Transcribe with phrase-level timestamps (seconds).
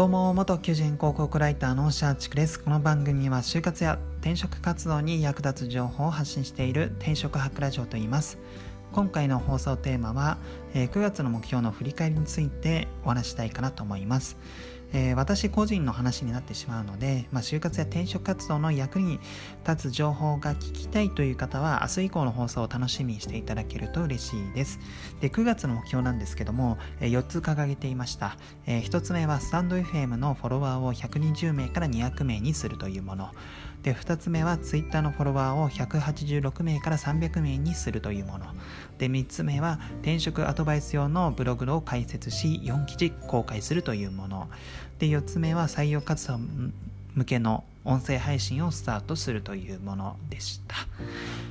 [0.00, 2.58] どうも元求人広告ライターのシャーチクです。
[2.58, 8.38] この番組は就活や転職活動に役立つ情報を発信している転職博ラジオと言います。
[8.92, 10.38] 今回の放送テーマは、
[10.72, 14.38] え9月の目標の振り返りについてお話したいかなと思います。
[14.92, 19.20] えー、私個人の話になってしまうので、まあ、就活や転職活動の役に
[19.66, 24.78] 立つ情報が聞きたいという方は明日以降の放送を楽しみにしていただけると嬉しいです。
[25.20, 28.36] で9月の目標なんですけども、えー、4つ掲げていました、
[28.66, 33.30] えー、1つ目はスタンド FM のフォロワーを120名から200名にするというもの。
[33.82, 38.46] で2つ目は Twitter のフォロワーを186名から300名にするというもの。
[38.98, 44.48] で3つ目は転職アドバイス用のブログを開設し4記事公開するというもの。
[44.98, 46.38] で4つ目は採用活動
[47.14, 50.76] 向けの音声配信をスタートするというものでした。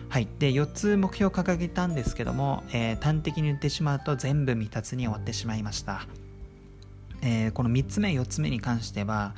[0.09, 0.27] はい。
[0.39, 6.07] で、4つ目標を掲げたんですけども、えー、端的に言ってしまうと全部未達に終わってしまいました。
[7.21, 9.33] えー、この3つ目、4つ目に関しては、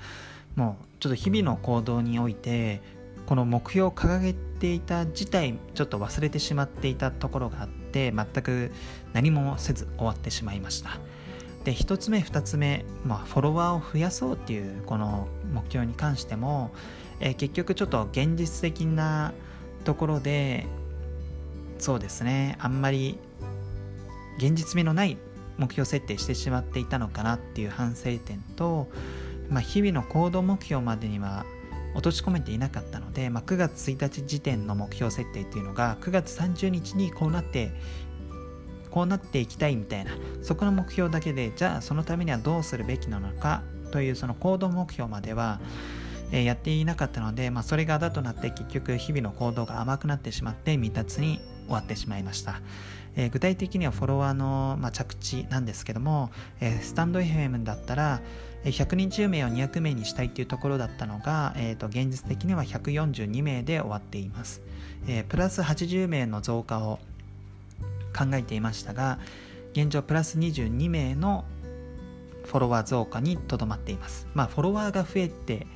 [0.55, 2.81] もうちょっと日々の行動において
[3.26, 8.72] この目標を掲げていた自体ちょっと忘れてしまっていたところがあって全く
[9.14, 11.00] 何もせず終わってしまいました
[11.64, 16.72] で1つ目2つ目、まあ、フォロワーを増やそうっていうこの目標に関しても、
[17.20, 19.34] えー、結局ちょっと現実的な
[19.84, 20.66] ところで
[21.78, 23.17] そうですねあんまり
[24.38, 25.17] 現実味のない
[25.58, 28.88] 目標設定してしまっていたのかなっていう反省点と
[29.52, 31.45] まあ、日々の行動目標までには
[31.94, 37.73] 落とし込めていなかったので、まあ、9月1日時点の目標設定っていうのが9月30日にこうなって
[38.92, 40.11] こうなっていきたいみたいな
[40.42, 45.59] そこの目標だけでじゃあそのためにはどうするべきなのかというその行動目標までは、
[46.31, 52.61] えやっていなかったので、まあ、それがだとなって結局日々の行動が甘くなってしまって未達に終わってしまいました。
[53.16, 58.22] えー、具体的にはフォロワーの、まあ、着地なんですけども、えー、スタンド FM だったら
[58.64, 64.61] 120名を200名にしたいっていうところだったのが、えー、と現実的には142名で終わっています、
[65.08, 66.99] えー、プラス80名の増加を
[68.16, 69.20] 考えていましたが
[69.73, 71.45] 現状プラス22名の
[72.45, 75.67] フォロワー増加にとどまっていますまあフォロワーが増えて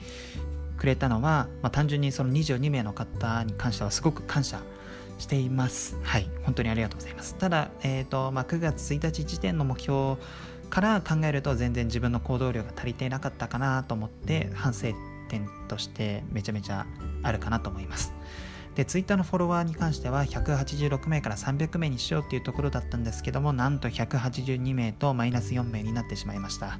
[0.77, 4.61] くれたのは、まあ、単純にその22名の方に関してはすごく感謝
[5.17, 5.97] しています。
[6.03, 7.35] はい、本当にありがとうございます。
[7.35, 10.17] ただ、えーとまあ、9月1日時点の目標
[10.69, 14.87] から考えると全然自分の行動量が足りていなかったかなと思って反省
[15.29, 16.85] 点としてめちゃめちゃ
[17.23, 18.13] あるかなと思います。
[18.75, 26.79] で、ツイッターのフォロワーに関しては186名から300名にしようっていうところだったんですけども、なんと182名とマイナス4名になってしまいました。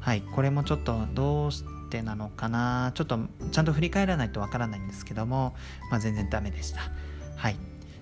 [0.00, 3.18] はい、これもちょっとどうしてなのかな、ちょっと
[3.50, 5.54] ちゃんと振り返らないとわからないんですけども、
[5.90, 6.80] まあ、全然ダメでした。
[7.36, 7.56] はい。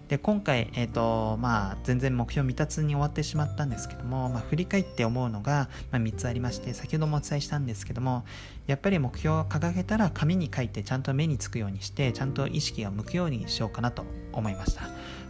[0.08, 8.24] で今回、えーとまあ、全然目標未達に終わってしまったんですけども、まあ、振り返って思うのが、まあ、3つありまして先ほどもお伝えしたんですけども
[8.68, 14.82] やっぱり目標を掲げたら紙に書いてちゃんと目につくようにしてちゃんと意識を向くようにしようかなと思いました。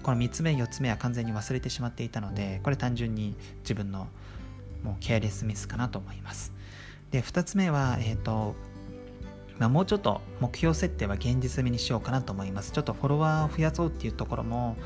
[0.03, 4.07] この3つ目4つ目は完全に忘れてしまっていたのでこれ単純に自分の
[4.85, 6.53] もうケアレスミスかなと思います。
[7.11, 8.55] で2つ目は、えーと
[9.59, 12.73] まあ、もうちょっと目標設定は現実味にしようかなと思います。
[12.73, 14.77] ちょっとフォロワーを増やそうっていうところも、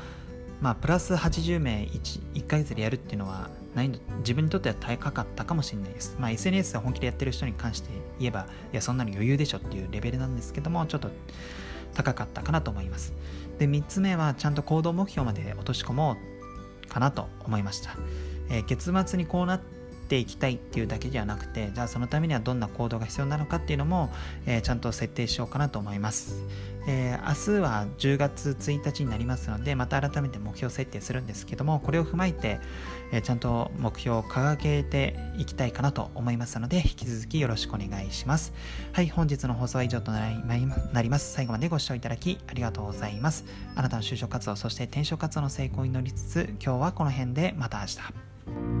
[0.61, 6.15] まあ、プラス80名 1, 1ヶ月でやるっていうのは難易自分にとっては高かったかもしれないです。
[6.19, 7.89] まあ、SNS で本気でやってる人に関して
[8.19, 11.09] 言えば、いや、そんなの余裕でしょっていうレベルなんですけども、ちょっと
[11.93, 13.13] 高かったかなと思います。
[13.59, 16.15] で、3つ目はちゃんと行動目標まで落とし込も
[16.85, 17.97] うかなと思いました。
[18.49, 19.80] えー、月末にこうなって
[20.11, 24.09] ていきたいっていうだけではなくてじゃあそのためにはどんな行動が必要なのかっていうのも、
[24.45, 26.35] えー、ちゃんと設定しようかなと思います、
[26.85, 32.59] えー、明日は10月1日になりますのでまた改めて目標設定するんですけどもこれを踏まえて、
[33.13, 38.51] えー、ちゃんと目標を掲げていきたいかなと思いますので引き続きよろしくお願いします。
[38.91, 40.29] はい本日の放送は以上とな
[41.01, 41.33] ります。
[41.33, 43.45] 最後までご視聴いただきありがとうございます。
[43.75, 48.80] あなたの就職活動そして転職活動の成功を祈りつつ今日はこの辺でまた明日。